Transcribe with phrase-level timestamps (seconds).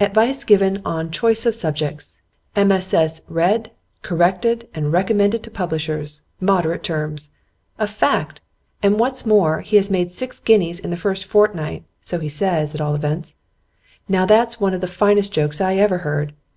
[0.00, 2.20] "Advice given on choice of subjects,
[2.56, 3.22] MSS.
[3.28, 3.70] read,
[4.02, 6.22] corrected, and recommended to publishers.
[6.40, 7.30] Moderate terms."
[7.78, 8.40] A fact!
[8.82, 12.80] And what's more, he made six guineas in the first fortnight; so he says, at
[12.80, 13.36] all events.
[14.08, 16.32] Now that's one of the finest jokes I ever heard.